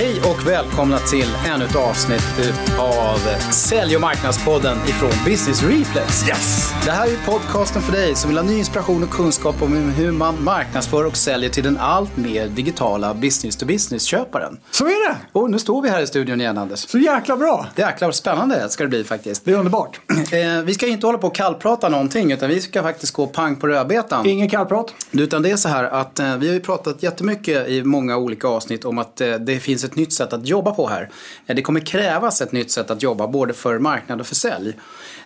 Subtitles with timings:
[0.00, 0.09] Hey.
[0.22, 3.18] Hej och välkomna till ännu ett avsnitt av
[3.52, 6.28] Sälj och marknadspodden ifrån Business Reflex.
[6.28, 6.72] Yes!
[6.84, 10.12] Det här är podcasten för dig som vill ha ny inspiration och kunskap om hur
[10.12, 14.60] man marknadsför och säljer till den allt mer digitala business-to-business-köparen.
[14.70, 15.16] Så är det!
[15.32, 16.78] Och nu står vi här i studion igen Anders.
[16.78, 17.66] Så jäkla bra!
[17.76, 19.44] Jäklar spännande ska det bli faktiskt.
[19.44, 20.00] Det är underbart.
[20.32, 23.56] Eh, vi ska inte hålla på och kallprata någonting utan vi ska faktiskt gå pang
[23.56, 24.26] på rödbetan.
[24.26, 24.94] Ingen kallprat.
[25.10, 28.48] Utan det är så här att eh, vi har ju pratat jättemycket i många olika
[28.48, 31.10] avsnitt om att eh, det finns ett nytt sätt att jobba på här.
[31.46, 34.76] Eh, det kommer krävas ett nytt sätt att jobba både för marknad och för sälj.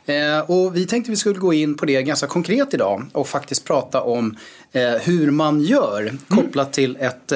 [0.07, 3.65] Eh, och vi tänkte vi skulle gå in på det ganska konkret idag och faktiskt
[3.65, 4.37] prata om
[4.73, 7.33] eh, hur man gör kopplat till ett,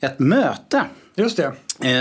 [0.00, 0.84] ett möte.
[1.14, 1.52] Just det.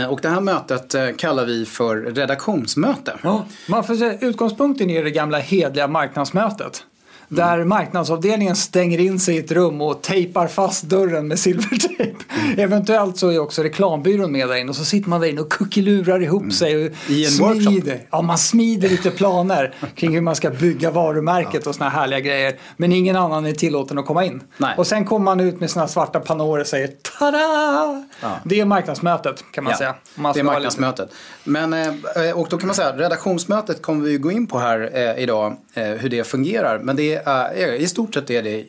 [0.10, 3.20] Och det här mötet kallar vi för redaktionsmöte.
[3.24, 3.46] Ja.
[3.68, 6.84] Man får säga, utgångspunkten är det gamla hedliga marknadsmötet.
[7.28, 12.16] Där marknadsavdelningen stänger in sig i ett rum och tejpar fast dörren med silvertejp.
[12.58, 15.52] Eventuellt så är också reklambyrån med där inne och så sitter man där inne och
[15.52, 16.76] kuckelurar ihop sig.
[16.76, 17.72] Och I en smider.
[17.72, 17.92] workshop.
[18.12, 22.20] Ja, man smider lite planer kring hur man ska bygga varumärket och såna här härliga
[22.20, 22.56] grejer.
[22.78, 24.42] Men ingen annan är tillåten att komma in.
[24.58, 24.74] Nej.
[24.78, 26.88] Och sen kommer man ut med sina svarta pannor och säger
[27.20, 28.06] tada!
[28.22, 28.40] Ja.
[28.44, 29.96] Det är marknadsmötet kan man säga.
[30.16, 31.10] Om man det är marknadsmötet.
[31.44, 31.90] Men, eh,
[32.34, 35.84] och då kan man säga redaktionsmötet kommer vi gå in på här eh, idag, eh,
[35.84, 36.80] hur det fungerar.
[36.80, 37.15] Men det är,
[37.80, 38.66] i stort sett är det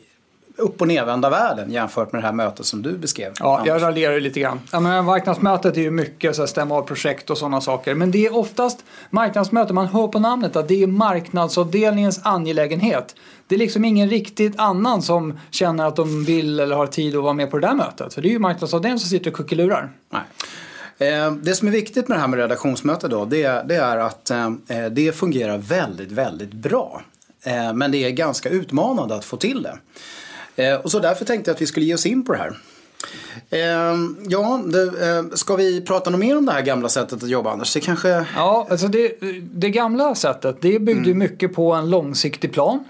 [0.59, 3.33] upp och nervända världen jämfört med det här mötet som du beskrev.
[3.39, 4.59] Ja, jag raljerar lite grann.
[4.71, 7.95] Ja, men marknadsmötet är ju mycket så här, stämma av projekt och sådana saker.
[7.95, 13.15] Men det är oftast marknadsmöte, man hör på namnet att det är marknadsavdelningens angelägenhet.
[13.47, 17.23] Det är liksom ingen riktigt annan som känner att de vill eller har tid att
[17.23, 18.13] vara med på det där mötet.
[18.13, 19.89] För det är ju marknadsavdelningen som sitter och kuckelurar.
[20.09, 21.13] Nej.
[21.13, 23.97] Eh, Det som är viktigt med det här med redaktionsmöte då, det, är- det är
[23.97, 24.49] att eh,
[24.91, 27.01] det fungerar väldigt, väldigt bra.
[27.43, 29.79] Eh, men det är ganska utmanande att få till det.
[30.63, 32.57] Eh, och så därför tänkte jag att vi skulle ge oss in på det här.
[33.49, 33.59] Eh,
[34.29, 37.51] Ja, det, eh, ska vi prata något mer om det här gamla sättet att jobba
[37.51, 37.73] Anders?
[37.73, 38.25] Det kanske...
[38.35, 39.11] Ja, alltså det,
[39.53, 42.83] det gamla sättet det byggde ju mycket på en långsiktig plan.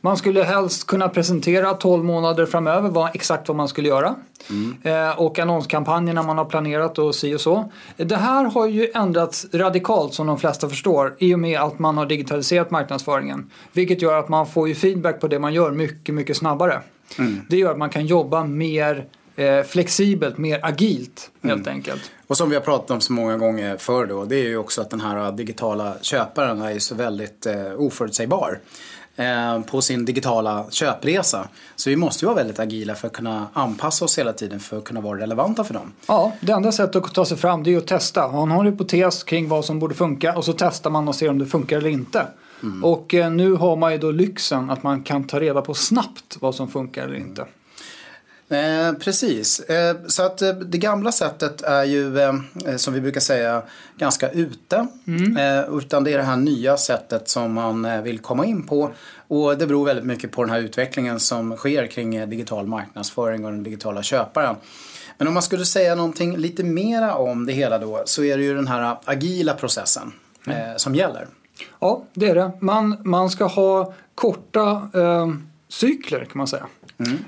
[0.00, 4.14] Man skulle helst kunna presentera 12 månader framöver vad, exakt vad man skulle göra.
[4.82, 7.72] Eh, och annonskampanjerna man har planerat och si och så.
[7.96, 11.96] Det här har ju ändrats radikalt som de flesta förstår i och med att man
[11.98, 13.50] har digitaliserat marknadsföringen.
[13.72, 16.80] Vilket gör att man får ju feedback på det man gör mycket, mycket snabbare.
[17.48, 19.04] Det gör att man kan jobba mer
[19.38, 22.10] eh, flexibelt, mer agilt helt enkelt.
[22.26, 24.80] Och som vi har pratat om så många gånger förr då, det är ju också
[24.80, 28.60] att den här digitala köparen är ju så väldigt eh, oförutsägbar
[29.16, 31.48] eh, på sin digitala köpresa.
[31.76, 34.78] Så vi måste ju vara väldigt agila för att kunna anpassa oss hela tiden för
[34.78, 35.92] att kunna vara relevanta för dem.
[36.06, 38.32] Ja, det enda sättet att ta sig fram det är att testa.
[38.32, 41.30] Man har en hypotes kring vad som borde funka och så testar man och ser
[41.30, 42.26] om det funkar eller inte.
[42.82, 46.36] Och eh, nu har man ju då lyxen att man kan ta reda på snabbt
[46.40, 47.46] vad som funkar eller inte.
[48.50, 49.60] Eh, precis.
[49.60, 52.34] Eh, så att eh, det gamla sättet är ju, eh,
[52.76, 53.62] som vi brukar säga,
[53.96, 54.76] ganska ute.
[55.38, 58.90] Eh, utan det är det här nya sättet som man vill komma in på.
[59.28, 63.50] Och det beror väldigt mycket på den här utvecklingen som sker kring digital marknadsföring och
[63.50, 64.56] den digitala köparen.
[65.18, 68.42] Men om man skulle säga någonting lite mera om det hela då så är det
[68.42, 70.12] ju den här agila processen
[70.46, 71.26] eh, som gäller.
[71.80, 72.52] Ja, det är det.
[72.60, 74.90] Man, man ska ha korta
[75.68, 76.66] cykler kan man säga.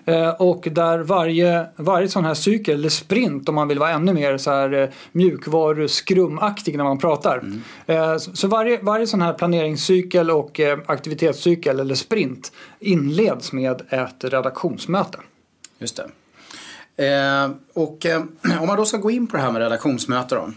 [0.04, 4.12] Eh, och där varje, varje sån här cykel, eller sprint om man vill vara ännu
[4.12, 7.44] mer så här eh, mjukvaru-skrumaktig när man pratar.
[7.86, 15.18] Eh, så varje, varje sån här planeringscykel och aktivitetscykel eller sprint inleds med ett redaktionsmöte.
[15.78, 16.10] Just det.
[17.00, 18.22] Eh, och eh,
[18.60, 20.52] om man då ska gå in på det här med redaktionsmöte då.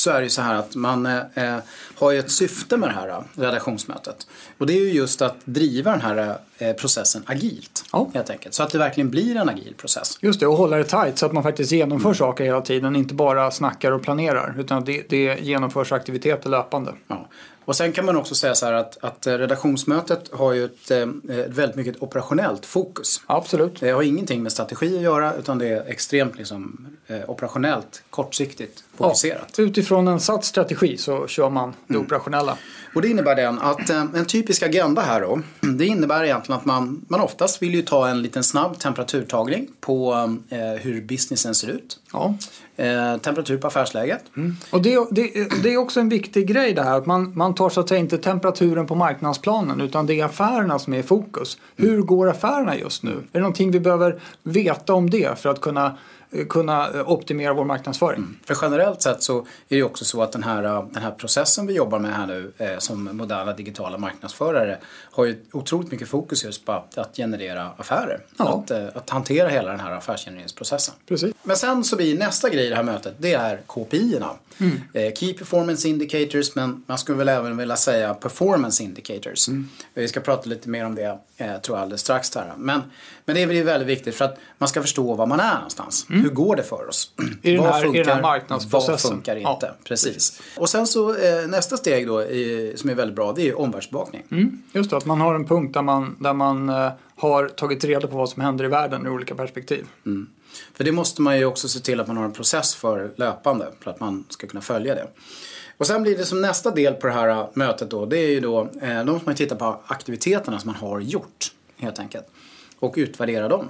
[0.00, 1.56] Så är det så här att man eh,
[1.94, 4.26] har ju ett syfte med det här eh, redaktionsmötet.
[4.58, 7.84] Och det är ju just att driva den här eh, processen agilt.
[7.92, 8.10] Ja.
[8.14, 8.54] Helt enkelt.
[8.54, 10.18] Så att det verkligen blir en agil process.
[10.20, 12.96] Just det, och hålla det tight så att man faktiskt genomför saker hela tiden.
[12.96, 16.92] Inte bara snackar och planerar utan det, det genomförs aktiviteter löpande.
[17.08, 17.28] Ja.
[17.70, 20.90] Och sen kan man också säga så här att, att eh, redaktionsmötet har ju ett,
[20.90, 21.02] eh,
[21.38, 23.20] ett väldigt mycket operationellt fokus.
[23.26, 23.80] Absolut.
[23.80, 28.84] Det har ingenting med strategi att göra utan det är extremt liksom, eh, operationellt, kortsiktigt
[28.96, 29.54] fokuserat.
[29.56, 32.56] Ja, utifrån en satt strategi så kör man det operationella.
[32.94, 36.64] Och det innebär den att eh, en typisk agenda här då, det innebär egentligen att
[36.64, 40.12] man, man oftast vill ju ta en liten snabb temperaturtagning på
[40.48, 41.98] eh, hur businessen ser ut.
[42.12, 42.34] Ja.
[42.76, 44.24] Eh, temperatur på affärsläget.
[44.70, 45.30] Och det, det,
[45.62, 48.00] det är också en viktig grej det här att man, man tar så att säga
[48.00, 51.58] inte temperaturen på marknadsplanen utan det är affärerna som är i fokus.
[51.76, 53.10] Hur går affärerna just nu?
[53.10, 55.96] Är det någonting vi behöver veta om det för att kunna
[56.48, 58.18] kunna eh, optimera vår marknadsföring.
[58.18, 58.38] Mm.
[58.44, 59.38] För generellt sett så
[59.68, 62.52] är det också så att den här, den här processen vi jobbar med här nu
[62.58, 64.78] eh, som moderna digitala marknadsförare
[65.10, 68.24] har ju otroligt mycket fokus just på att, att generera affärer.
[68.36, 68.62] Ja.
[68.64, 70.94] Att, eh, att hantera hela den här affärsgenereringsprocessen.
[71.08, 71.34] Precis.
[71.42, 74.30] Men sen så blir nästa grej i det här mötet, det är KPI-erna.
[74.58, 74.82] Mm.
[74.92, 79.48] Eh, Key Performance Indicators, men man skulle väl även vilja säga Performance Indicators.
[79.48, 79.68] Mm.
[79.94, 82.34] Vi ska prata lite mer om det, eh, tror jag, alldeles strax.
[82.34, 82.54] Här.
[82.56, 82.82] Men,
[83.46, 86.06] men det är väldigt viktigt för att man ska förstå var man är någonstans.
[86.10, 86.22] Mm.
[86.22, 87.12] Hur går det för oss?
[87.42, 88.92] I den här, funkar, i den här marknadsprocessen.
[88.92, 89.66] Vad funkar inte?
[89.66, 89.76] Ja.
[89.84, 90.42] Precis.
[90.56, 94.22] Och sen så eh, nästa steg då, i, som är väldigt bra, det är omvärldsbevakning.
[94.30, 94.62] Mm.
[94.72, 98.08] Just det, att man har en punkt där man, där man eh, har tagit reda
[98.08, 99.86] på vad som händer i världen ur olika perspektiv.
[100.06, 100.28] Mm.
[100.74, 103.66] För det måste man ju också se till att man har en process för löpande
[103.80, 105.06] för att man ska kunna följa det.
[105.76, 108.28] Och sen blir det som nästa del på det här äh, mötet då, det är
[108.28, 112.26] ju då, eh, då måste man titta på aktiviteterna som man har gjort helt enkelt.
[112.80, 113.66] Och utvärdera dem.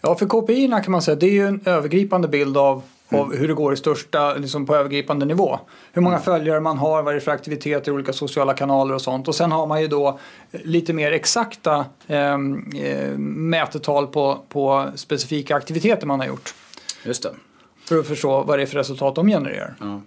[0.00, 2.82] Ja, för KPI kan man säga det är ju en övergripande bild av
[3.12, 3.38] av mm.
[3.38, 5.60] hur det går i största, liksom på övergripande nivå.
[5.92, 6.24] Hur många mm.
[6.24, 9.28] följare man har, vad det är för aktiviteter i olika sociala kanaler och sånt.
[9.28, 10.18] Och sen har man ju då
[10.50, 16.54] lite mer exakta ehm, eh, mätetal på, på specifika aktiviteter man har gjort.
[17.04, 17.30] Just det.
[17.88, 19.74] För att förstå vad det är för resultat de genererar.
[19.80, 20.00] Ja.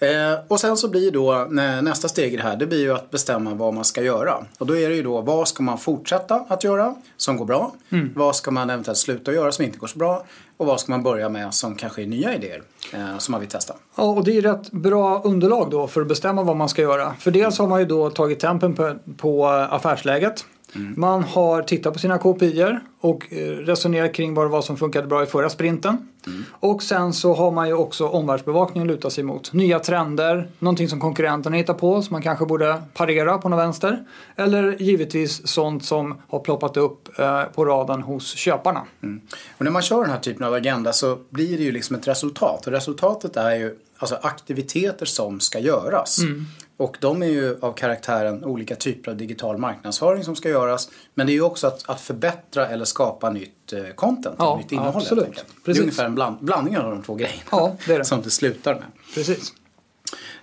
[0.00, 1.46] Eh, och sen så blir då
[1.82, 4.44] nästa steg i det här, det blir ju att bestämma vad man ska göra.
[4.58, 7.72] Och då är det ju då, vad ska man fortsätta att göra som går bra?
[7.90, 8.12] Mm.
[8.14, 10.24] Vad ska man eventuellt sluta göra som inte går så bra?
[10.56, 12.62] Och vad ska man börja med som kanske är nya idéer
[12.92, 13.74] eh, som man vill testa?
[13.96, 17.14] Ja, och det är rätt bra underlag då för att bestämma vad man ska göra.
[17.18, 20.44] För dels har man ju då tagit tempen på, på affärsläget.
[20.74, 20.94] Mm.
[20.96, 25.06] Man har tittat på sina KPI och eh, resonerat kring vad det var som funkade
[25.06, 26.08] bra i förra sprinten.
[26.26, 26.44] Mm.
[26.52, 29.52] Och sen så har man ju också omvärldsbevakning att luta sig mot.
[29.52, 34.04] Nya trender, någonting som konkurrenterna hittar på som man kanske borde parera på något vänster.
[34.36, 38.82] Eller givetvis sånt som har ploppat upp eh, på radarn hos köparna.
[39.02, 39.20] Mm.
[39.58, 42.08] Och när man kör den här typen av agenda så blir det ju liksom ett
[42.08, 42.66] resultat.
[42.66, 46.18] Och resultatet är ju alltså aktiviteter som ska göras.
[46.18, 46.46] Mm.
[46.76, 50.88] Och de är ju av karaktären olika typer av digital marknadsföring som ska göras.
[51.14, 54.72] Men det är ju också att, att förbätta eller skapa nytt eh, content, ja, nytt
[54.72, 55.02] innehåll.
[55.02, 55.44] Absolut.
[55.64, 58.04] Det är ungefär en bland, blandning av de två grejerna ja, det det.
[58.10, 58.86] som det slutar med.
[59.14, 59.52] Precis.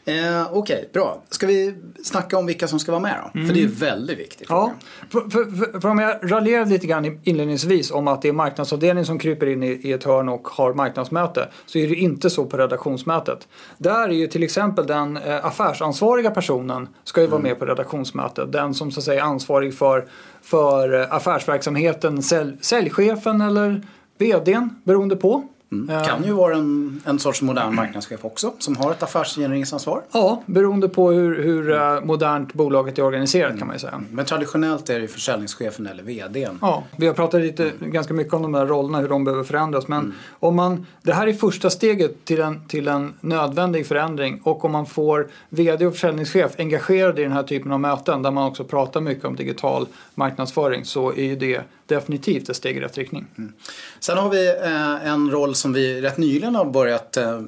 [0.06, 1.22] Eh, Okej, okay, bra.
[1.30, 3.40] Ska vi snacka om vilka som ska vara med då?
[3.40, 3.48] Mm.
[3.48, 3.76] För det är mm.
[3.76, 4.48] väldigt viktigt.
[4.50, 4.74] Ja.
[5.10, 9.20] För, för, för, om jag raljerade lite grann inledningsvis om att det är marknadsavdelningen som
[9.20, 12.58] kryper in i, i ett hörn och har marknadsmöte så är det inte så på
[12.58, 13.48] redaktionsmötet.
[13.78, 17.50] Där är ju till exempel den eh, affärsansvariga personen ska ju vara mm.
[17.50, 18.52] med på redaktionsmötet.
[18.52, 20.08] Den som så att säga är ansvarig för,
[20.42, 23.82] för eh, affärsverksamheten, sälj, säljchefen eller
[24.18, 25.48] VDn beroende på.
[25.72, 26.04] Mm.
[26.06, 30.02] Kan ju vara en, en sorts modern marknadschef också som har ett affärsgenereringsansvar.
[30.12, 33.60] Ja, beroende på hur, hur uh, modernt bolaget är organiserat mm.
[33.60, 33.94] kan man ju säga.
[33.94, 34.08] Mm.
[34.12, 36.58] Men traditionellt är det försäljningschefen eller VDn.
[36.62, 37.92] Ja, vi har pratat lite, mm.
[37.92, 39.88] ganska mycket om de här rollerna, hur de behöver förändras.
[39.88, 40.14] Men mm.
[40.40, 44.72] om man, det här är första steget till en, till en nödvändig förändring och om
[44.72, 48.64] man får VD och försäljningschef engagerade i den här typen av möten där man också
[48.64, 53.26] pratar mycket om digital marknadsföring så är ju det definitivt ett steg i rätt riktning.
[53.38, 53.54] Mm.
[54.00, 57.42] Sen har vi eh, en roll som vi rätt nyligen har börjat eh,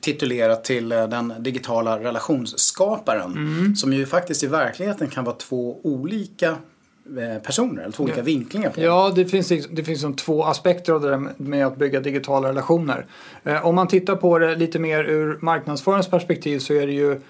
[0.00, 3.32] titulera till eh, den digitala relationsskaparen.
[3.32, 3.76] Mm.
[3.76, 6.56] Som ju faktiskt i verkligheten kan vara två olika
[7.42, 8.24] personer, eller två olika ja.
[8.24, 8.80] vinklingar på.
[8.80, 12.48] Ja, det finns, det finns liksom två aspekter av det där med att bygga digitala
[12.48, 13.06] relationer.
[13.62, 17.20] Om man tittar på det lite mer ur marknadsföringsperspektiv så är det ju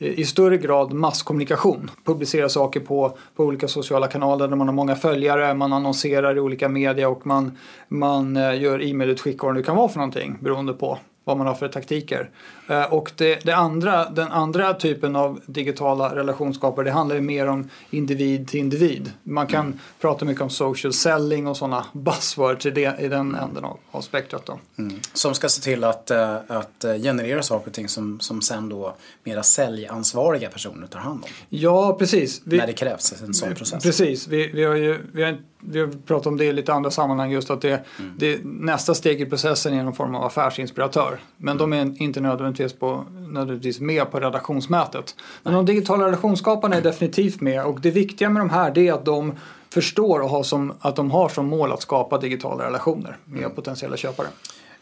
[0.00, 1.90] i större grad masskommunikation.
[2.04, 6.40] Publicera saker på, på olika sociala kanaler där man har många följare, man annonserar i
[6.40, 7.58] olika media och man,
[7.88, 10.98] man eh, gör e-mailutskick och vad det kan vara för någonting beroende på
[11.30, 12.30] vad man har för taktiker.
[12.68, 17.46] Eh, och det, det, andra, den andra typen av digitala relationsskapare det handlar ju mer
[17.46, 19.12] om individ till individ.
[19.22, 19.78] Man kan mm.
[20.00, 24.00] prata mycket om social selling och sådana buzzwords i, det, i den änden av, av
[24.00, 24.46] spektrat.
[24.46, 24.58] Då.
[24.78, 25.00] Mm.
[25.12, 28.94] Som ska se till att, eh, att generera saker och ting som, som sen då
[29.24, 31.30] mera säljansvariga personer tar hand om.
[31.48, 32.42] Ja, precis.
[32.44, 33.82] Vi, när det krävs en sån process.
[33.82, 34.28] Precis.
[34.28, 37.30] Vi, vi har ju vi har vi har pratat om det i lite andra sammanhang
[37.30, 38.14] just att det, mm.
[38.18, 41.20] det nästa steg i processen är någon form av affärsinspiratör.
[41.36, 45.14] Men de är inte nödvändigtvis, på, nödvändigtvis med på redaktionsmötet.
[45.42, 49.04] Men de digitala relationsskaparna är definitivt med och det viktiga med de här är att
[49.04, 49.32] de
[49.70, 53.54] förstår och har som, att de har som mål att skapa digitala relationer med mm.
[53.54, 54.26] potentiella köpare.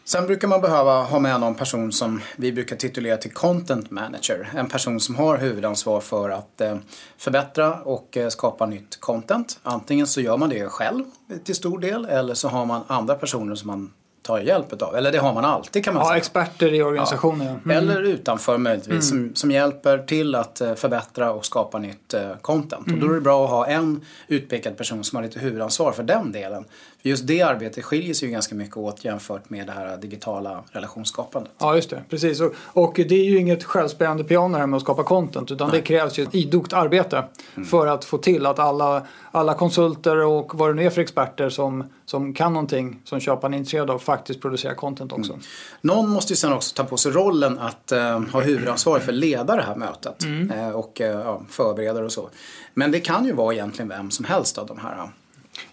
[0.09, 4.49] Sen brukar man behöva ha med någon person som vi brukar titulera till content manager.
[4.55, 6.77] En person som har huvudansvar för att eh,
[7.17, 9.59] förbättra och eh, skapa nytt content.
[9.63, 11.03] Antingen så gör man det själv
[11.43, 14.95] till stor del eller så har man andra personer som man ta hjälp av.
[14.95, 16.17] Eller det har man alltid kan man Ja, säga.
[16.17, 17.47] experter i organisationen.
[17.47, 17.71] ja.
[17.73, 17.77] Mm.
[17.77, 22.87] Eller utanför möjligtvis som, som hjälper till att eh, förbättra och skapa nytt content.
[22.91, 26.03] Och då är det bra att ha en utpekad person som har lite huvudansvar för
[26.03, 26.65] den delen.
[27.01, 31.51] Just det arbetet skiljer sig ju ganska mycket åt jämfört med det här digitala relationsskapandet.
[31.57, 32.03] Ja, just det.
[32.09, 32.41] Precis.
[32.41, 35.81] Och, och det är ju inget självspelande piano här med att skapa content utan det
[35.81, 37.23] krävs ju ett idogt arbete
[37.69, 41.49] för att få till att alla, alla konsulter och vad det nu är för experter
[41.49, 45.39] som, som kan någonting som köparen är intresserad av faktiskt producerar content också.
[45.81, 49.17] Någon måste ju sen också ta på sig rollen att eh, ha huvudansvar för att
[49.17, 50.25] leda det här mötet
[50.55, 52.29] eh, och eh, ja, förbereda och så.
[52.73, 55.09] Men det kan ju vara egentligen vem som helst av de här.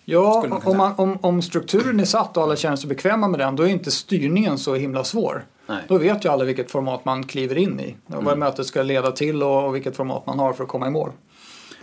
[0.05, 3.41] Ja, man om, man, om, om strukturen är satt och alla känner sig bekväma med
[3.41, 5.45] den då är inte styrningen så himla svår.
[5.67, 5.83] Nej.
[5.89, 7.97] Då vet ju alla vilket format man kliver in i.
[8.07, 10.91] Vad mötet ska leda till och, och vilket format man har för att komma i
[10.91, 11.11] mål.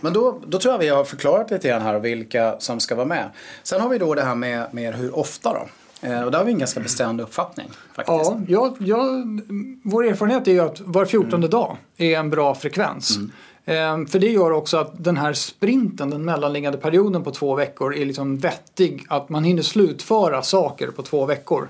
[0.00, 3.06] Men då, då tror jag vi har förklarat lite grann här vilka som ska vara
[3.06, 3.30] med.
[3.62, 5.68] Sen har vi då det här med, med hur ofta då.
[6.08, 7.70] Eh, och där har vi en ganska bestämd uppfattning.
[7.94, 8.30] Faktiskt.
[8.30, 9.24] Ja, jag, jag,
[9.82, 13.16] vår erfarenhet är ju att var fjortonde dag är en bra frekvens.
[13.16, 13.32] Ehm,
[14.08, 18.04] för det gör också att den här sprinten, den mellanliggande perioden på två veckor är
[18.04, 19.06] liksom vettig.
[19.08, 21.68] Att man hinner slutföra saker på två veckor.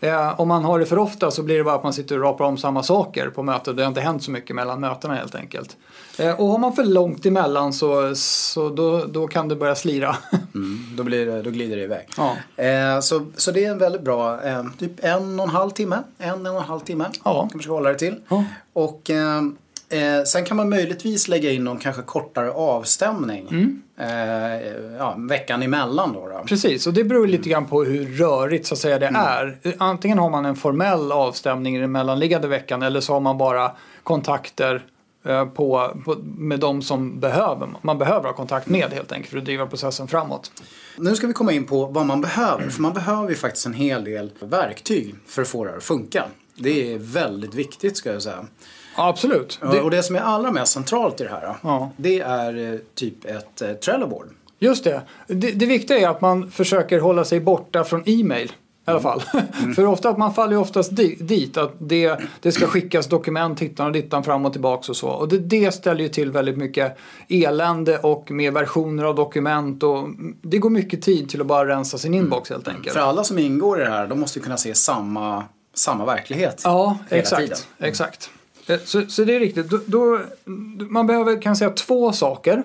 [0.00, 2.22] Eh, om man har det för ofta så blir det bara att man sitter och
[2.24, 3.76] rapar om samma saker på mötet.
[3.76, 5.76] Det har inte hänt så mycket mellan mötena helt enkelt.
[6.18, 10.16] Eh, och har man för långt emellan så, så då, då kan det börja slira.
[10.54, 12.08] Mm, då, blir det, då glider det iväg.
[12.16, 12.62] Ja.
[12.64, 15.98] Eh, så, så det är en väldigt bra, eh, typ en och en halv timme.
[16.18, 17.30] En, en och en halv timme Ja.
[17.32, 18.14] kan man försöka hålla det till.
[18.28, 18.44] Ja.
[18.72, 19.42] Och eh,
[19.88, 23.48] eh, sen kan man möjligtvis lägga in någon kanske kortare avstämning.
[23.48, 23.82] Mm.
[23.98, 26.28] Eh, ja, veckan emellan då.
[26.28, 26.44] då.
[26.46, 29.58] Precis, och det beror lite grann på hur rörigt så att säga det är.
[29.78, 33.72] Antingen har man en formell avstämning i den mellanliggande veckan eller så har man bara
[34.02, 34.84] kontakter
[35.24, 39.38] eh, på, på, med de som behöver, man behöver ha kontakt med helt enkelt för
[39.38, 40.52] att driva processen framåt.
[40.98, 42.68] Nu ska vi komma in på vad man behöver.
[42.68, 45.84] För man behöver ju faktiskt en hel del verktyg för att få det här att
[45.84, 46.24] funka.
[46.56, 48.46] Det är väldigt viktigt ska jag säga.
[48.94, 49.58] Absolut.
[49.60, 49.80] Det...
[49.80, 51.54] Och det som är allra mest centralt i det här.
[51.62, 51.90] Ja.
[51.96, 54.26] Det är eh, typ ett eh, Trello-board.
[54.58, 55.02] just det.
[55.26, 55.50] det.
[55.50, 58.52] Det viktiga är att man försöker hålla sig borta från e-mail.
[58.86, 59.22] I alla fall.
[59.76, 63.86] För ofta man faller ju oftast di- dit att det, det ska skickas dokument hittan
[63.86, 65.08] och dittan fram och tillbaks och så.
[65.08, 66.96] Och det, det ställer ju till väldigt mycket
[67.28, 70.08] elände och med versioner av dokument och
[70.42, 72.92] det går mycket tid till att bara rensa sin inbox helt enkelt.
[72.92, 76.60] För alla som ingår i det här, de måste ju kunna se samma, samma verklighet.
[76.64, 77.42] Ja, hela exakt.
[77.42, 77.58] tiden.
[77.78, 78.30] exakt.
[78.66, 79.70] Eh, Så, så det är riktigt.
[79.70, 80.20] Då, då,
[80.88, 82.62] man behöver kan säga två saker.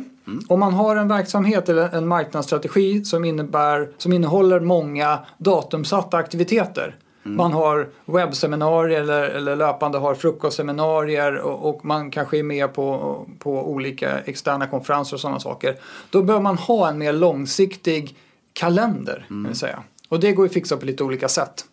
[0.47, 6.95] Om man har en verksamhet eller en marknadsstrategi som, innebär, som innehåller många datumsatta aktiviteter.
[7.23, 13.25] Man har webbseminarier eller, eller löpande har frukostseminarier och, och man kanske är med på,
[13.39, 15.75] på olika externa konferenser och sådana saker.
[16.09, 18.15] Då behöver man ha en mer långsiktig
[18.53, 19.25] kalender.
[19.27, 19.83] Kan vi säga.
[20.09, 21.65] Och det går ju att fixa på lite olika sätt.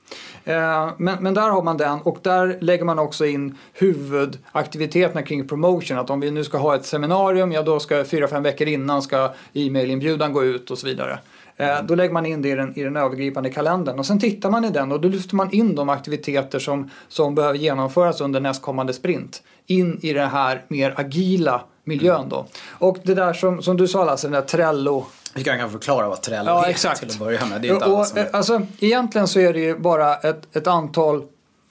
[0.47, 5.49] Eh, Men, men där har man den och där lägger man också in huvudaktiviteterna kring
[5.49, 5.99] promotion.
[5.99, 9.03] Att om vi nu ska ha ett seminarium, ja då ska fyra, fem veckor innan
[9.03, 11.19] ska e-mailinbjudan gå ut och så vidare.
[11.57, 14.51] Eh, Då lägger man in det i den, i den övergripande kalendern och sen tittar
[14.51, 18.41] man i den och då lyfter man in de aktiviteter som, som behöver genomföras under
[18.41, 22.47] nästkommande sprint in i den här mer agila miljön då.
[22.79, 26.09] Och det där som, som du sa Lasse, den där Trello Vi kan kanske förklara
[26.09, 27.01] vad Trello Ja, är exakt.
[27.01, 27.63] till att börja med.
[27.63, 30.57] Det är inte alla och, som eh, alltså, egentligen så är det ju bara ett,
[30.57, 31.23] ett antal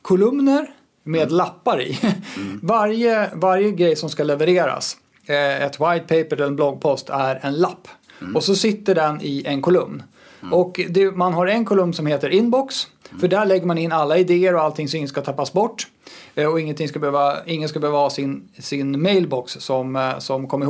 [0.01, 0.67] kolumner
[1.03, 1.35] med Mm.
[1.35, 1.99] lappar i.
[2.61, 7.55] varje, varje grej som ska levereras, eh, ett white paper eller en bloggpost, är en
[7.55, 7.87] lapp.
[8.21, 8.35] Mm.
[8.35, 10.03] Och så sitter den i en kolumn.
[10.51, 12.87] Och det, man har en kolumn som heter inbox.
[13.09, 13.19] Mm.
[13.21, 15.87] För där lägger man in alla idéer och allting så ingen ska tappas bort.
[16.35, 20.61] Eh, Och ingenting ska behöva, ingen ska behöva ha sin, sin mailbox som, som kom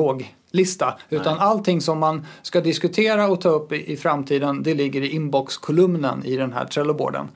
[0.56, 0.94] ihåg-lista.
[1.10, 5.10] Utan allting som man ska diskutera och ta upp i, i framtiden det ligger i
[5.10, 7.28] inbox-kolumnen i den här Trello-boarden.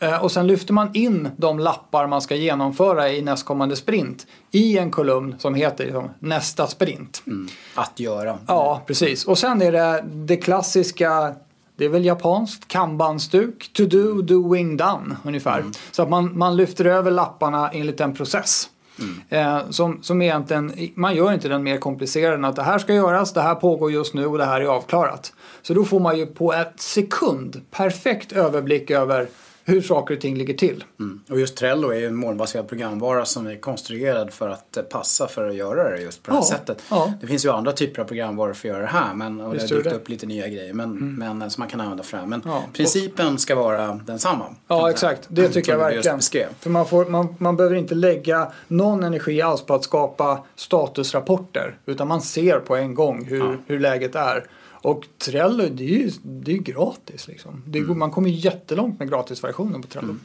[0.00, 4.78] Eh, Och sen lyfter man in de lappar man ska genomföra i nästkommande sprint i
[4.78, 7.22] en kolumn som heter liksom, nästa sprint.
[7.26, 7.48] Mm.
[7.74, 8.38] Att göra.
[8.46, 9.24] Ja, precis.
[9.24, 11.34] Och sen är det det klassiska,
[11.76, 15.64] det är väl japanskt, kanbanstuk, to do, doing, done ungefär.
[15.90, 18.68] Så att man, man lyfter över lapparna enligt en process.
[18.98, 19.20] Mm.
[19.28, 22.94] Eh, som, som egentligen, man gör inte den mer komplicerad än att det här ska
[22.94, 25.32] göras, det här pågår just nu och det här är avklarat.
[25.62, 29.28] Så då får man ju på ett sekund perfekt överblick över
[29.68, 30.84] hur saker och ting ligger till.
[31.00, 31.20] Mm.
[31.30, 35.48] Och just Trello är ju en molnbaserad programvara som är konstruerad för att passa för
[35.48, 36.82] att göra det just på det här Ja, sättet.
[36.90, 37.12] ja.
[37.20, 39.58] Det finns ju andra typer av programvaror för att göra det här men, och det
[39.60, 39.96] Visst har gör dykt det.
[40.00, 42.28] upp lite nya grejer men, men, eh, som man kan använda för det här.
[42.28, 42.62] Men Ja.
[42.72, 44.44] principen ska vara densamma.
[44.68, 45.26] Ja, exakt.
[45.28, 46.20] Det tycker jag verkligen.
[46.60, 51.78] För man, får, man, man behöver inte lägga någon energi alls på att skapa statusrapporter.
[51.86, 54.44] Utan man ser på en gång hur, hur läget är.
[54.82, 57.62] Och Trello, det är ju det är gratis liksom.
[57.66, 60.16] Det går, Man kommer ju jättelångt med gratisversionen på Trello.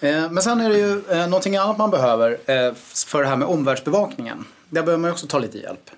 [0.00, 3.36] Eh, Men sen är det ju eh, någonting annat man behöver eh, för det här
[3.36, 4.44] med omvärldsbevakningen.
[4.70, 5.90] Där behöver man ju också ta lite hjälp.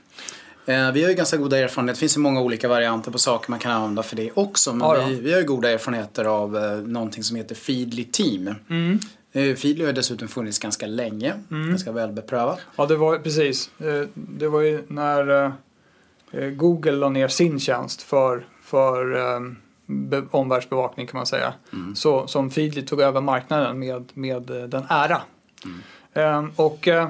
[0.66, 1.96] Eh, Vi har ju ganska goda erfarenheter.
[1.96, 4.72] Det finns ju många olika varianter på saker man kan använda för det också.
[4.72, 8.54] Men Ja vi, vi har ju goda erfarenheter av eh, någonting som heter Feedly Team.
[8.70, 8.98] Mm.
[9.32, 11.34] Eh, Feedly har dessutom funnits ganska länge.
[11.48, 12.60] Ganska väl beprövat.
[12.76, 13.70] Ja, det var precis.
[14.14, 15.52] Det var ju när
[16.32, 19.40] Google la ner sin tjänst för, för eh,
[19.86, 21.54] be- omvärldsbevakning kan man säga.
[21.94, 25.20] Så, som Feedly tog över marknaden med, med eh, den ära.
[26.12, 27.08] Eh, Och eh,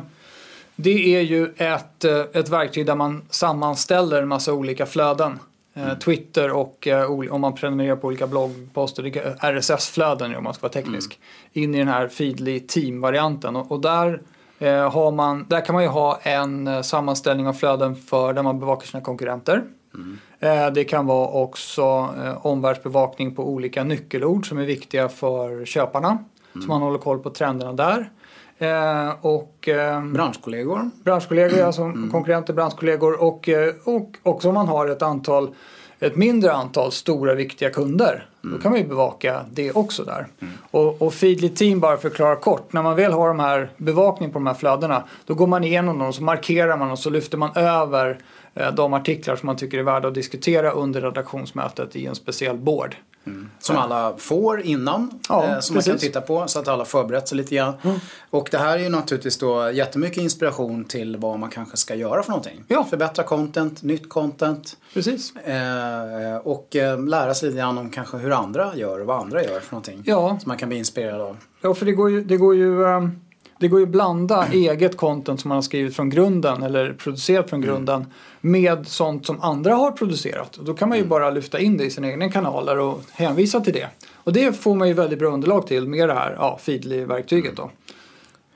[0.76, 5.38] det är ju ett, eh, ett verktyg där man sammanställer en massa olika flöden.
[5.74, 9.02] Eh, Twitter och eh, om man prenumererar på olika bloggposter,
[9.40, 11.18] RSS-flöden om man ska vara teknisk,
[11.52, 13.56] in i den här Feedly Team-varianten.
[13.56, 14.18] Och, och där, eh,
[14.70, 18.60] har man, där kan man ju ha en eh, sammanställning av flöden för där man
[18.60, 19.64] bevakar sina konkurrenter.
[20.40, 26.18] Eh, det kan vara också eh, omvärldsbevakning på olika nyckelord som är viktiga för köparna.
[26.52, 28.10] Så man håller koll på trenderna där.
[28.58, 29.68] Eh, och
[30.14, 30.90] Branschkollegor.
[31.04, 35.54] branschkollegor, alltså konkurrenter, branschkollegor och, eh, och också om man har ett antal
[36.00, 38.26] ett mindre antal stora viktiga kunder.
[38.52, 40.26] Då kan man ju bevaka det också där.
[40.70, 44.38] Och, och Feedly Team, bara förklara kort, när man väl har de här bevakning på
[44.38, 47.38] de här flödena då går man igenom dem och så markerar man och så lyfter
[47.38, 48.18] man över
[48.76, 52.96] de artiklar som man tycker är värda att diskutera under redaktionsmötet i en speciell board.
[53.58, 55.20] Som alla får innan.
[55.28, 56.08] Ja, eh, som man kan precis.
[56.08, 57.74] titta på så att alla förberett sig lite grann.
[58.30, 62.22] Och det här är ju naturligtvis då jättemycket inspiration till vad man kanske ska göra
[62.22, 62.64] för någonting.
[62.68, 62.84] Ja.
[62.84, 64.76] Förbättra content, nytt content.
[64.94, 65.36] Precis.
[65.36, 69.44] Eh, och eh, lära sig lite grann om kanske hur andra gör och vad andra
[69.44, 70.02] gör för någonting.
[70.06, 71.36] Ja, Som man kan bli inspirerad av.
[71.60, 73.20] Ja, för det går ju, det går ju, ehm,
[73.64, 77.60] det går ju blanda eget content som man har skrivit från grunden eller producerat från
[77.60, 78.06] grunden
[78.40, 80.56] med sånt som andra har producerat.
[80.56, 83.60] Och då kan man ju bara lyfta in det i sina egna kanaler och hänvisa
[83.60, 83.88] till det.
[84.14, 87.70] Och det får man ju väldigt bra underlag till med det här ja, Feedly-verktyget då.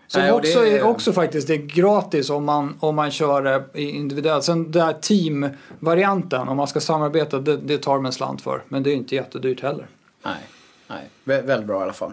[0.07, 3.65] Som Nej, och det också är också faktiskt är gratis om man, om man kör
[3.79, 4.45] individuellt.
[4.45, 8.63] Sen den här team-varianten, om man ska samarbeta, det, det tar man en slant för.
[8.69, 9.87] Men det är inte jättedyrt heller.
[10.25, 10.37] Nej.
[11.29, 12.13] Vä- väldigt bra i alla fall.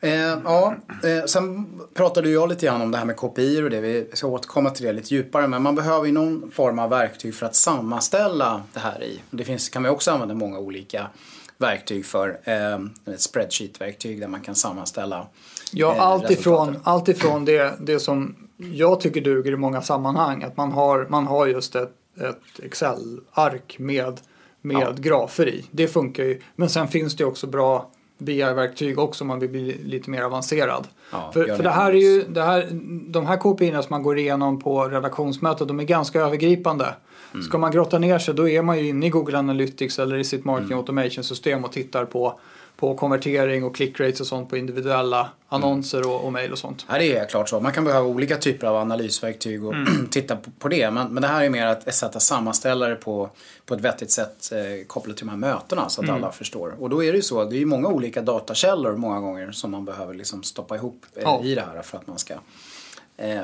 [0.00, 0.12] Eh,
[0.44, 0.74] ja,
[1.04, 3.80] eh, sen pratade jag lite grann om det här med KPI och det.
[3.80, 5.46] Vi ska återkomma till det lite djupare.
[5.46, 9.20] Men man behöver ju någon form av verktyg för att sammanställa det här i.
[9.30, 11.06] Det finns, kan man också använda många olika
[11.58, 12.40] verktyg för.
[12.44, 12.74] Eh,
[13.14, 15.26] ett spreadsheet-verktyg där man kan sammanställa
[15.72, 20.42] Ja, eh, allt ifrån, allt ifrån det, det som jag tycker duger i många sammanhang.
[20.42, 24.20] Att man har, man har just ett, ett Excel-ark med,
[24.62, 24.92] med Ja.
[24.96, 25.64] grafer i.
[25.70, 26.40] Det funkar ju.
[26.56, 30.88] Men sen finns det också bra BI-verktyg också om man vill bli lite mer avancerad.
[31.12, 31.62] Ja, för för det.
[31.62, 32.68] det här är ju, det här,
[33.08, 36.94] de här KPI som man går igenom på redaktionsmötet, de är ganska övergripande.
[37.32, 37.42] Mm.
[37.42, 40.24] Ska man grotta ner sig då är man ju inne i Google Analytics eller i
[40.24, 40.78] sitt marketing Mm.
[40.78, 42.40] automation system och tittar på,
[42.80, 46.86] på konvertering och click rates och sånt på individuella annonser och, och mail och sånt.
[46.88, 47.60] Ja, det är klart så.
[47.60, 49.74] Man kan behöva olika typer av analysverktyg och
[50.10, 50.90] titta på, på det.
[50.90, 53.30] Men, men det här är mer att sätta sammanställare på,
[53.66, 56.74] på ett vettigt sätt eh, kopplat till de här mötena så att alla förstår.
[56.78, 59.70] Och då är det ju så, det är ju många olika datakällor många gånger som
[59.70, 61.40] man behöver liksom stoppa ihop eh, Ja.
[61.44, 62.34] i det här för att man ska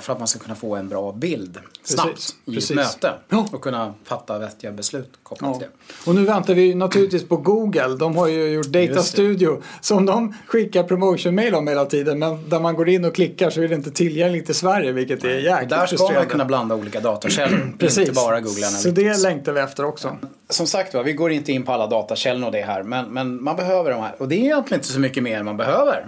[0.00, 2.70] för att man ska kunna få en bra bild snabbt Precis, i precis.
[2.70, 3.12] ett möte.
[3.28, 3.46] Ja.
[3.52, 5.58] Och kunna fatta vettiga beslut kopplat Ja.
[5.58, 6.10] till det.
[6.10, 7.88] Och nu väntar vi naturligtvis på Google.
[7.88, 9.02] De har ju gjort Data.
[9.02, 12.18] Studio som de skickar promotion-mail om hela tiden.
[12.18, 15.24] Men där man går in och klickar så är det inte tillgängligt i Sverige vilket
[15.24, 17.98] är jäkligt där ska man kunna blanda olika datakällor, Precis.
[17.98, 18.82] inte bara Google Analytics.
[18.82, 20.16] Så det längtar vi efter också.
[20.48, 22.82] Som sagt var, vi går inte in på alla datakällor och det här.
[22.82, 24.14] Men, men man behöver de här.
[24.18, 26.06] Och det är egentligen inte så mycket mer man behöver.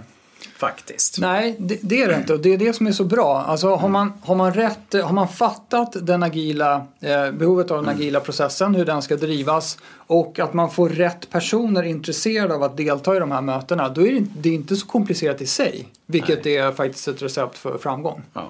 [0.59, 1.19] Faktiskt.
[1.19, 3.41] Nej, det, det är det inte och det är det som är så bra.
[3.47, 7.95] Alltså har man, har man, rätt, har man fattat den agila, eh, behovet av den
[7.95, 12.77] agila processen, hur den ska drivas och att man får rätt personer intresserade av att
[12.77, 15.45] delta i de här mötena, då är det, inte- det är inte så komplicerat i
[15.47, 15.87] sig.
[16.05, 18.21] Vilket är faktiskt ett recept för framgång.
[18.33, 18.49] Ja.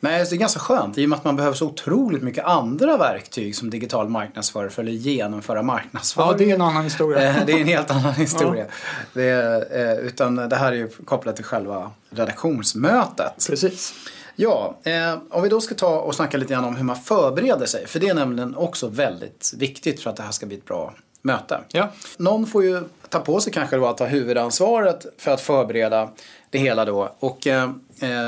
[0.00, 2.96] Nej, det är ganska skönt i och med att man behöver så otroligt mycket andra
[2.96, 6.28] verktyg som digital marknadsförare för att genomföra marknadsföring.
[6.30, 7.22] Ja, det är en annan historia.
[7.28, 8.66] Eh, Det är en helt annan historia.
[9.12, 13.46] Det är, eh, utan det här är ju kopplat till själva redaktionsmötet.
[13.48, 13.94] Precis.
[14.36, 17.66] Ja, eh, om vi då ska ta och snacka lite grann om hur man förbereder
[17.66, 17.86] sig.
[17.86, 20.94] För det är nämligen också väldigt viktigt för att det här ska bli ett bra
[21.22, 21.60] möte.
[21.68, 21.90] Ja.
[22.16, 26.08] Någon får ju ta på sig kanske då att ta huvudansvaret för att förbereda
[26.50, 27.14] det hela då.
[27.18, 27.70] Och eh,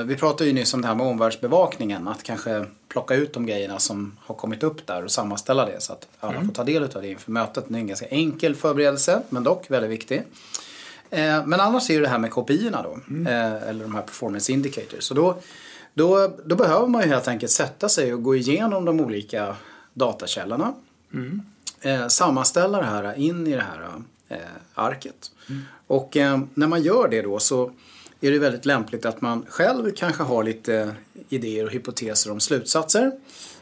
[0.07, 2.09] vi pratade ju nyss om det här med omvärldsbevakningen.
[2.09, 5.93] Att kanske plocka ut de grejerna som har kommit upp där och sammanställa det så
[5.93, 7.65] att alla får ta del av det inför mötet.
[7.69, 10.23] Det är en ganska enkel förberedelse men dock väldigt viktig.
[11.11, 12.99] Eh, men annars är ju det här med KPI-erna då.
[13.31, 15.05] Eh, eller de här performance indicators.
[15.05, 15.39] Så då,
[15.95, 19.57] då, då behöver man ju helt enkelt sätta sig och gå igenom de olika
[19.95, 20.75] datakällorna.
[21.81, 23.89] eh, sammanställa det här in i det här
[24.29, 24.39] eh,
[24.75, 25.31] arket.
[25.49, 25.63] Mm.
[25.87, 27.73] Och eh, när man gör det då så
[28.21, 30.95] är det väldigt lämpligt att man själv kanske har lite
[31.29, 33.13] idéer och hypoteser om slutsatser.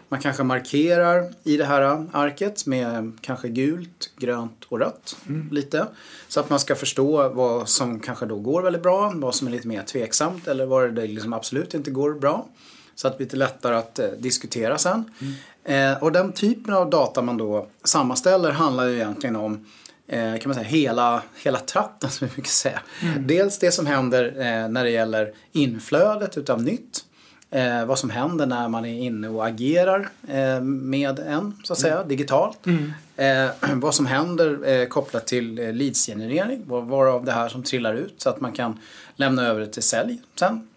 [0.09, 5.49] Man kanske markerar i det här arket med kanske gult, grönt och rött mm.
[5.53, 5.87] lite.
[6.29, 9.53] Så att man ska förstå vad som kanske då går väldigt bra, vad som är
[9.53, 12.49] lite mer tveksamt eller vad det liksom absolut inte går bra.
[12.95, 15.11] Så att det blir lite lättare att eh, diskutera sen.
[15.21, 15.35] Mm.
[15.65, 19.67] Eh, och den typen av data man då sammanställer handlar ju egentligen om
[20.09, 22.81] kan man säga, hela, hela tratten som vi brukar säga.
[23.03, 23.27] Mm.
[23.27, 27.05] Dels det som händer eh, när det gäller inflödet utav nytt.
[27.51, 31.79] Eh, vad som händer när man är inne och agerar eh, med en, så att
[31.79, 32.09] säga, mm.
[32.09, 32.67] digitalt.
[32.67, 32.93] Mm.
[33.17, 38.15] Eh, vad som händer eh, kopplat till eh, leadsgenerering, varav det här som trillar ut
[38.19, 38.79] så att man kan
[39.17, 40.69] lämna över det till sälj sen.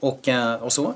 [0.00, 0.94] Och, eh, och så.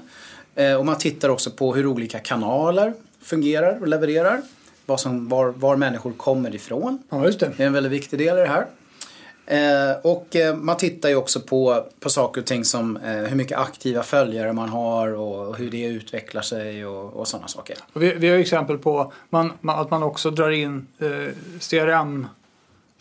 [0.55, 4.43] Eh, och man tittar också på hur olika kanaler fungerar och levererar.
[4.91, 7.03] Vad som, var, var människor kommer ifrån.
[7.11, 7.53] Ja, just det.
[7.57, 8.67] det är en väldigt viktig del i det här.
[9.47, 13.37] Eh, och eh, man tittar ju också på, på saker och ting som eh, hur
[13.37, 17.77] mycket aktiva följare man har och hur det utvecklar sig och, och sådana saker.
[17.93, 22.27] Och vi, vi har exempel på man, man, att man också drar in eh, CRM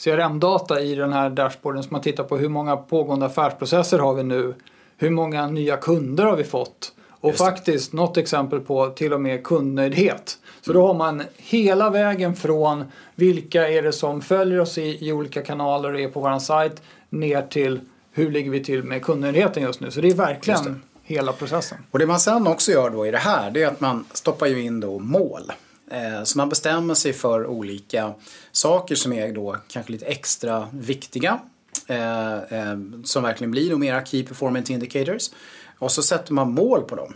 [0.03, 4.23] CRM-data i den här dashboarden så man tittar på hur många pågående affärsprocesser har vi
[4.23, 4.53] nu?
[4.97, 6.93] Hur många nya kunder har vi fått?
[7.21, 10.37] Och faktiskt något exempel på till och med kundnöjdhet.
[10.61, 12.83] Så då har man hela vägen från
[13.15, 16.81] vilka är det som följer oss i, i olika kanaler och är på vår sajt
[17.09, 17.79] ner till
[18.11, 19.91] hur ligger vi till med kundnöjdheten just nu.
[19.91, 20.75] Så det är verkligen det.
[21.03, 21.77] hela processen.
[21.91, 24.47] Och det man sen också gör då i det här det är att man stoppar
[24.47, 25.51] ju in då mål.
[25.91, 28.13] Eh, så man bestämmer sig för olika
[28.51, 31.39] saker som är då kanske lite extra viktiga.
[31.87, 35.29] Eh, eh, som verkligen blir då mera Key Performance Indicators.
[35.79, 37.13] Och så sätter man mål på dem.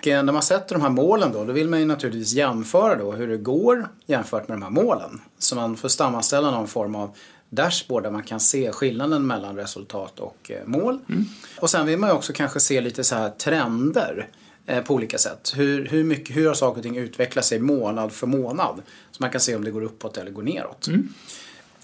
[0.00, 3.12] Och när man sätter de här målen då, då vill man ju naturligtvis jämföra då
[3.12, 5.20] hur det går jämfört med de här målen.
[5.38, 7.16] Så man får sammanställa någon form av
[7.50, 10.98] dashboard där man kan se skillnaden mellan resultat och eh, mål.
[11.08, 11.24] Mm.
[11.60, 14.28] Och sen vill man ju också kanske se lite så här trender
[14.66, 15.52] eh, på olika sätt.
[15.56, 18.82] Hur, hur, mycket, hur har saker och ting utvecklat sig månad för månad?
[19.10, 20.86] Så man kan se om det går uppåt eller går neråt.
[20.86, 21.08] Mm.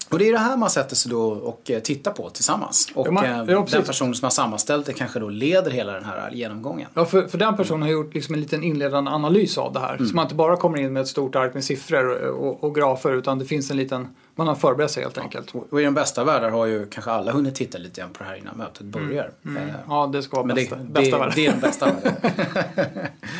[0.09, 2.91] Och det är det här man sätter sig då och eh, tittar på tillsammans.
[2.95, 5.93] Och ja, man, eh, ja, den person som har sammanställt det kanske då leder hela
[5.93, 6.89] den här genomgången.
[6.93, 9.95] Ja, för, för den personen har gjort liksom en liten inledande analys av det här.
[9.95, 10.07] Mm.
[10.07, 12.75] Så man inte bara kommer in med ett stort ark med siffror och, och, och
[12.75, 15.49] grafer utan det finns en liten man har förberett sig helt enkelt.
[15.53, 18.23] Ja, och i den bästa världen har ju kanske alla hunnit titta lite grann på
[18.23, 19.31] det här innan mötet börjar.
[19.45, 19.63] Mm.
[19.63, 19.75] Mm.
[19.87, 21.33] Ja, det ska vara bästa, det, bästa det, världen.
[21.35, 22.13] Det är den bästa världen.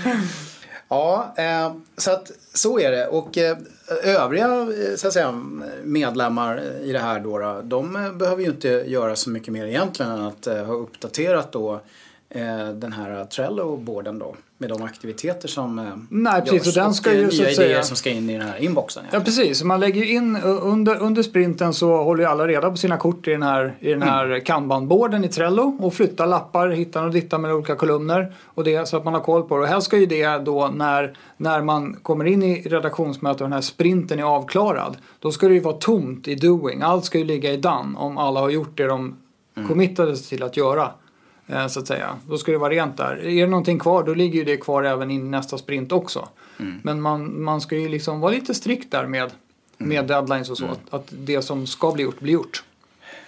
[0.89, 3.07] Ja, eh, så att så är det.
[3.07, 3.57] Och eh,
[4.03, 5.43] övriga eh, så att säga,
[5.83, 10.11] medlemmar i det här då, de eh, behöver ju inte göra så mycket mer egentligen
[10.11, 11.81] än att eh, ha uppdaterat då
[12.73, 17.09] den här Trello-borden då med de aktiviteter som eh, Nej, precis, görs och, den ska
[17.09, 17.83] och ju, nya idéer säga...
[17.83, 19.03] som ska in i den här inboxen.
[19.11, 19.63] Ja, precis.
[19.63, 23.31] Man lägger in under, under sprinten så håller ju alla reda på sina kort i
[23.31, 24.41] den här, i den här mm.
[24.41, 28.97] kanbanborden i Trello och flyttar lappar, hittar och dittar med olika kolumner och det så
[28.97, 29.61] att man har koll på det.
[29.61, 33.53] Och här ska ju det då när, när man kommer in i redaktionsmötet och den
[33.53, 36.81] här sprinten är avklarad då ska det ju vara tomt i doing.
[36.81, 39.17] Allt ska ju ligga i done om alla har gjort det de
[39.55, 39.67] mm.
[39.67, 40.91] committades till att göra.
[41.47, 42.17] Eh, så att säga.
[42.27, 43.25] Då ska det vara rent där.
[43.25, 46.29] Är det någonting kvar då ligger ju det kvar även i nästa sprint också.
[46.59, 46.79] Mm.
[46.83, 49.31] Men man, man ska ju liksom vara lite strikt där med,
[49.77, 50.07] med mm.
[50.07, 50.65] deadlines och så.
[50.65, 50.77] Mm.
[50.89, 52.63] Att, att, det som ska bli gjort blir gjort.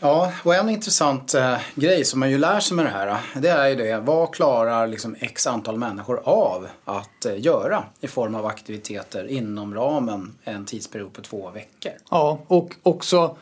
[0.01, 3.17] Ja, och en intressant eh, grej som man ju lär sig med det här.
[3.35, 8.07] Det är ju det, vad klarar liksom x antal människor av att eh, göra i
[8.07, 11.91] form av aktiviteter inom ramen en tidsperiod på två veckor?
[12.11, 13.37] Ja, och också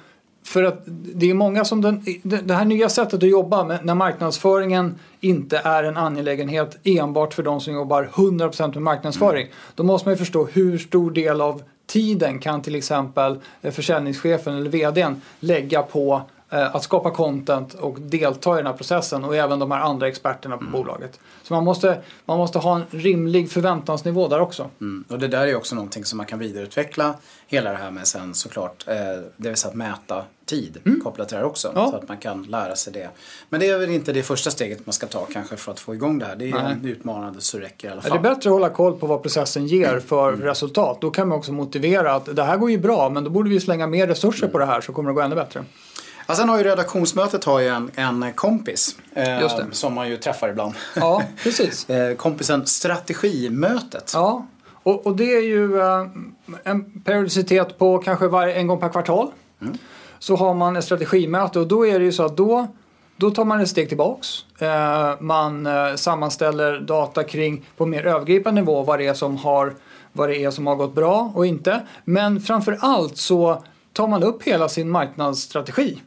[0.48, 3.96] för att det är många som den, det här nya sättet att jobba med när
[3.96, 9.42] marknadsföringen inte är en angelägenhet enbart för de som jobbar 100% med marknadsföring.
[9.42, 9.56] Mm.
[9.76, 14.70] Då måste man ju förstå hur stor del av tiden kan till exempel försäljningschefen eller
[14.70, 19.60] VDn lägga på Eh, att skapa content och delta i den här processen och även
[19.60, 20.72] de här andra experterna på mm.
[20.72, 21.20] bolaget.
[21.44, 24.70] Så man måste, man måste ha en rimlig förväntansnivå där också.
[24.82, 25.06] Mm.
[25.10, 27.16] Och det där är också någonting som man kan vidareutveckla
[27.48, 28.88] hela det här med sen såklart.
[28.88, 28.96] Eh,
[29.38, 31.02] det vill säga att mäta tid mm.
[31.02, 31.72] kopplat till det här också.
[31.76, 31.92] Ja.
[31.92, 33.10] Så att man kan lära sig det.
[33.50, 35.96] Men det är väl inte det första steget man ska ta kanske för att få
[35.96, 36.36] igång det här.
[36.36, 36.92] Det är Nej.
[36.92, 38.12] utmanande så räcker i alla fall.
[38.12, 40.02] Det är bättre att hålla koll på vad processen ger mm.
[40.02, 40.42] för mm.
[40.42, 41.02] resultat.
[41.02, 43.60] Då kan man också motivera att det här går ju bra men då borde vi
[43.60, 44.52] slänga mer resurser mm.
[44.52, 45.64] på det här så kommer det gå ännu bättre.
[46.28, 50.50] Ja, sen har ju redaktionsmötet har ju en, en kompis eh, som man ju träffar
[50.50, 50.74] ibland.
[50.96, 51.90] Ja, precis.
[51.90, 54.12] eh, kompisen Strategimötet.
[54.13, 54.46] Ja,
[54.84, 56.08] och, och det är ju eh,
[56.63, 59.32] en periodicitet på kanske var, en gång per kvartal.
[59.62, 59.78] Mm.
[60.20, 62.68] Så har man ett strategimöte och då är det ju så att då
[63.20, 64.46] då tar man ett steg tillbaks.
[64.60, 69.74] Eh, man eh, sammanställer data kring på mer övergripande nivå vad det är som har
[70.12, 71.82] vad det är som har gått bra och inte.
[72.04, 73.63] Men framför allt så
[73.94, 76.02] tar man upp hela sin marknadsstrategi.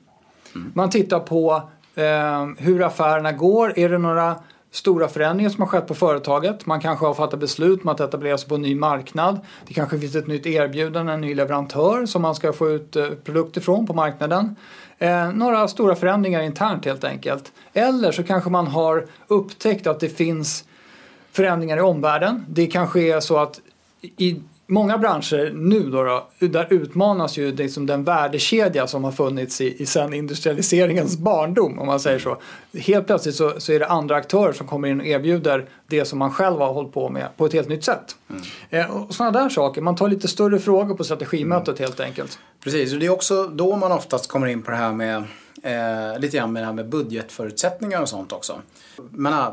[0.55, 0.73] Mm.
[0.75, 1.63] Man tittar på
[1.95, 3.79] eh, hur affärerna går.
[3.79, 4.37] Är det några
[4.71, 6.67] stora förändringar som har skett på företaget.
[6.67, 9.41] Man kanske har fattat beslut om att etablera sig på en ny marknad.
[9.67, 13.07] Det kanske finns ett nytt erbjudande, en ny leverantör som man ska få ut eh,
[13.25, 14.57] produkter från på marknaden.
[14.99, 17.53] Eh, några stora förändringar internt helt enkelt.
[17.73, 20.65] Eller så kanske man har upptäckt att det finns
[21.33, 22.45] förändringar i omvärlden.
[22.49, 23.61] Det kanske är så att
[24.01, 29.61] i många branscher nu då, då där utmanas ju liksom den värdekedja som har funnits
[29.61, 32.37] i, i sen industrialiseringens barndom om man säger så.
[32.73, 36.19] Helt plötsligt så, så är det andra aktörer som kommer in och erbjuder det som
[36.19, 38.17] man själv har hållit på med på ett helt nytt sätt.
[38.31, 38.43] Mm.
[38.71, 41.89] Eh, och sådana där saker, man tar lite större frågor på strategimötet mm.
[41.89, 42.39] helt enkelt.
[42.65, 45.17] Precis, och det är också då man oftast kommer in på det här med
[45.63, 48.59] eh, lite grann med det här med budgetförutsättningar och sånt också.
[49.11, 49.53] Men,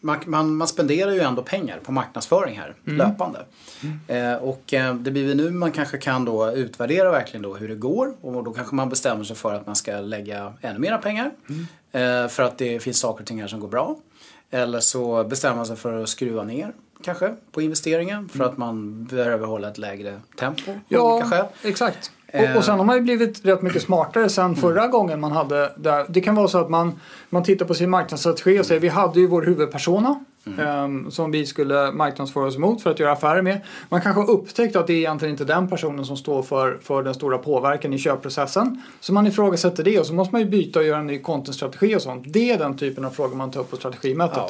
[0.00, 2.98] man, man, man spenderar ju ändå pengar på marknadsföring här mm.
[2.98, 3.44] löpande.
[3.82, 4.32] Mm.
[4.32, 7.68] Eh, och eh, det blir väl nu man kanske kan då utvärdera verkligen då hur
[7.68, 10.98] det går och då kanske man bestämmer sig för att man ska lägga ännu mera
[10.98, 11.30] pengar.
[11.48, 11.66] Mm.
[11.92, 13.96] Eh, för att det finns saker och ting här som går bra.
[14.50, 18.48] Eller så bestämmer man sig för att skruva ner kanske på investeringen för mm.
[18.48, 20.72] att man behöver hålla ett lägre tempo.
[20.88, 22.12] Ja, exakt.
[22.32, 24.90] Och, och sen har man ju blivit rätt mycket smartare sen förra mm.
[24.90, 26.06] gången man hade det.
[26.08, 29.20] Det kan vara så att man, man tittar på sin marknadsstrategi och säger vi hade
[29.20, 30.84] ju vår huvudpersona mm.
[30.84, 33.60] um, som vi skulle marknadsföra oss mot för att göra affärer med.
[33.88, 37.02] Man kanske har upptäckt att det är egentligen inte den personen som står för, för
[37.02, 38.82] den stora påverkan i köpprocessen.
[39.00, 41.96] Så man ifrågasätter det och så måste man ju byta och göra en ny contentstrategi
[41.96, 42.24] och sånt.
[42.26, 44.36] Det är den typen av frågor man tar upp på strategimötet.
[44.36, 44.48] Ja.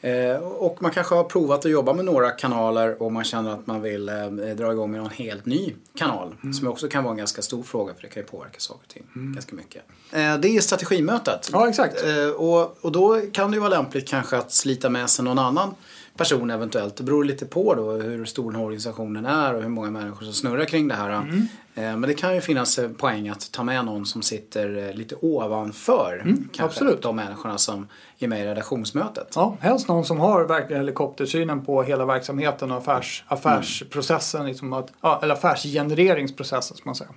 [0.00, 3.66] Eh, och man kanske har provat att jobba med några kanaler och man känner att
[3.66, 6.34] man vill eh, dra igång med någon helt ny kanal.
[6.42, 6.52] Mm.
[6.52, 8.88] Som också kan vara en ganska stor fråga för det kan ju påverka saker och
[8.88, 9.32] ting mm.
[9.32, 9.82] ganska mycket.
[10.12, 11.50] Eh, det är strategimötet.
[11.52, 11.94] Ja, exakt.
[12.36, 15.74] och, och då kan det ju vara lämpligt kanske att slita med sig någon annan
[16.20, 16.96] person eventuellt.
[16.96, 20.24] Det beror lite på då hur stor den här organisationen är och hur många människor
[20.24, 21.10] som snurrar kring det här.
[21.10, 21.46] Mm.
[21.74, 26.48] Men det kan ju finnas poäng att ta med någon som sitter lite ovanför mm,
[26.58, 27.02] absolut.
[27.02, 29.32] de människorna som är med i redaktionsmötet.
[29.34, 34.48] Ja, helst någon som har verkligen helikoptersynen på hela verksamheten och affärs, affärsprocessen, mm.
[34.48, 37.12] liksom att, eller affärsgenereringsprocessen som man säger.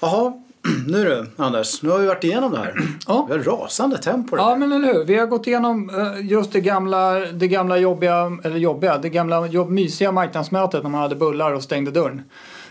[0.00, 0.42] Jaha,
[0.86, 2.74] nu du Anders, nu har vi varit igenom det här.
[3.06, 3.26] Ja.
[3.30, 4.36] Vi har rasande tempo.
[4.36, 5.04] Ja men eller hur.
[5.04, 9.46] Vi har gått igenom eh, just det gamla, det gamla jobbiga, eller jobbiga, det gamla
[9.46, 12.22] jobb, mysiga marknadsmötet när man hade bullar och stängde dörren.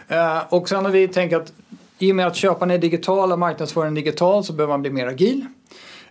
[0.07, 1.53] Eh, och sen har vi tänkt att
[1.99, 5.07] i och med att köparna är digitala och marknadsföringen digital så behöver man bli mer
[5.07, 5.45] agil.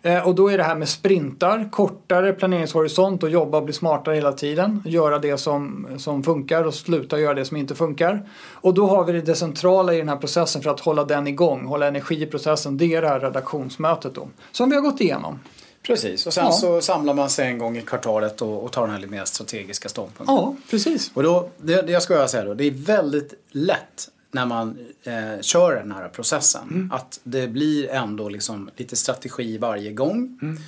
[0.07, 4.15] Eh, och då är det här med sprintar, kortare planeringshorisont och jobba och bli smartare
[4.15, 4.83] hela tiden.
[4.87, 8.29] Göra det som, som funkar och sluta göra det som inte funkar.
[8.39, 11.65] Och då har vi det centrala i den här processen för att hålla den igång,
[11.65, 12.77] hålla energi i processen.
[12.77, 15.41] Det är det här redaktionsmötet då, som vi har gått igenom.
[15.83, 16.53] Precis, och sen ja.
[16.53, 19.25] så samlar man sig en gång i kvartalet och, och tar den här lite mer
[19.25, 20.37] strategiska ståndpunkten.
[20.37, 21.11] Ja, precis.
[21.15, 25.41] Och då, det, det jag ska säga då, det är väldigt lätt när man eh,
[25.41, 26.69] kör den här processen.
[26.71, 26.93] Mm.
[26.93, 30.39] Att det blir ändå liksom lite strategi varje gång.
[30.43, 30.59] Mm.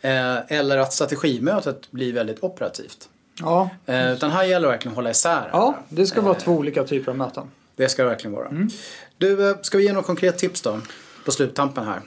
[0.00, 3.08] Eh, eller att strategimötet blir väldigt operativt.
[3.40, 3.70] Ja.
[3.86, 5.48] Eh, utan här gäller det verkligen att hålla isär.
[5.52, 7.50] Ja, det ska vara två olika typer av möten.
[7.76, 8.48] Det ska det verkligen vara.
[8.48, 8.68] Mm.
[9.18, 10.80] Du, eh, ska vi ge något konkret tips då?
[11.24, 12.00] På sluttampen här.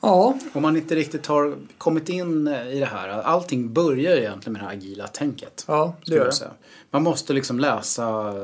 [0.00, 0.38] Ja.
[0.52, 3.08] Om man inte riktigt har kommit in eh, i det här.
[3.08, 5.64] Allting börjar egentligen med det här agila tänket.
[5.68, 6.50] Ja, det gör det.
[6.90, 8.34] Man måste liksom läsa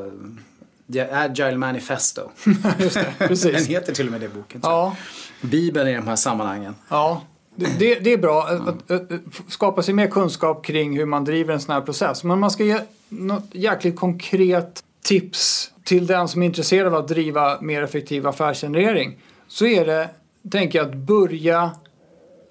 [0.92, 2.30] The Agile Manifesto.
[2.78, 3.52] Just det, precis.
[3.52, 4.60] Den heter till och med det boken.
[4.62, 4.96] Ja.
[5.40, 6.74] Bibeln i de här sammanhangen.
[6.88, 7.22] Ja,
[7.54, 11.54] det, det är bra att, att, att, skapa sig mer kunskap kring hur man driver
[11.54, 12.24] en sån här process.
[12.24, 17.08] Men man ska ge något jäkligt konkret tips till den som är intresserad av att
[17.08, 19.18] driva mer effektiv affärsgenerering.
[19.48, 20.08] Så är det,
[20.50, 21.70] tänker jag, att börja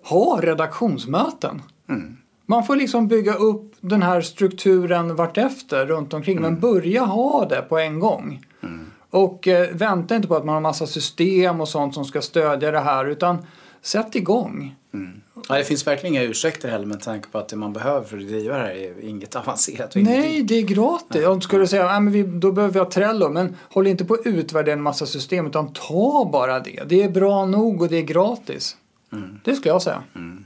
[0.03, 1.61] ha redaktionsmöten.
[1.89, 2.17] Mm.
[2.49, 6.51] Man får liksom bygga upp den här strukturen vartefter runt omkring mm.
[6.51, 8.45] men börja ha det på en gång.
[8.63, 8.91] Mm.
[9.09, 12.71] Och eh, vänta inte på att man har massa system och sånt som ska stödja
[12.71, 13.45] det här utan
[13.81, 14.75] sätt igång.
[14.93, 15.21] Mm.
[15.49, 18.17] Ja, det finns verkligen inga ursäkter heller med tanke på att det man behöver för
[18.17, 19.95] att driva det här är inget avancerat.
[19.95, 21.25] Nej, det är gratis.
[21.25, 24.25] Om du skulle säga att då behöver vi ha Trello men håll inte på att
[24.25, 26.83] utvärdera en massa system utan ta bara det.
[26.85, 28.77] Det är bra nog och det är gratis.
[29.13, 29.39] Mm.
[29.43, 30.03] Det skulle jag säga.
[30.15, 30.45] Mm.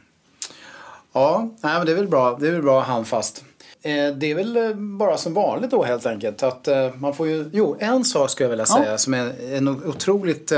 [1.14, 2.38] Ja, nej, men det är väl bra.
[2.40, 3.44] Det är väl bra handfast.
[3.82, 6.44] Eh, det är väl eh, bara som vanligt då helt enkelt.
[6.44, 8.98] Att eh, man får ju, jo, en sak skulle jag vilja säga ja.
[8.98, 10.52] som är en otroligt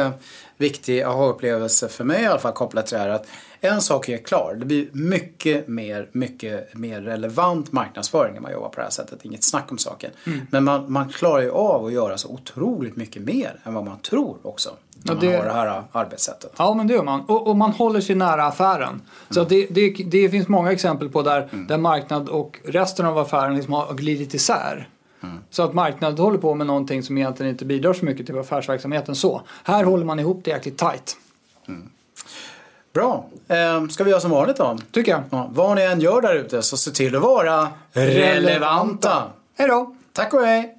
[0.57, 3.09] viktig aha-upplevelse för mig i alla fall kopplat till det här.
[3.09, 3.27] Att
[3.65, 8.69] en sak är klar, det blir mycket mer, mycket mer relevant marknadsföring när man jobbar
[8.69, 9.25] på det här sättet.
[9.25, 10.11] Inget snack om saken.
[10.25, 10.39] Mm.
[10.51, 13.99] Men man, man klarar ju av att göra så otroligt mycket mer än vad man
[13.99, 14.69] tror också.
[15.03, 16.51] När det, man har det här arbetssättet.
[16.57, 17.21] Ja men det gör man.
[17.21, 18.89] Och, och man håller sig nära affären.
[18.89, 19.01] Mm.
[19.29, 21.67] Så det, det, det, finns många exempel på där, mm.
[21.67, 24.89] där marknad och resten av affären liksom har glidit isär.
[25.23, 25.37] Mm.
[25.49, 29.15] Så att marknaden håller på med någonting som egentligen inte bidrar så mycket till affärsverksamheten
[29.15, 29.41] så.
[29.63, 31.17] Här håller man ihop det jäkligt tight.
[32.95, 33.25] Bra.
[33.47, 34.77] Eh, ska vi göra som vanligt då?
[34.91, 35.21] Tycker jag.
[35.29, 39.23] Ja, vad ni än gör där ute så se till att vara relevanta.
[39.57, 39.95] Hej då!
[40.13, 40.75] Tack och hej!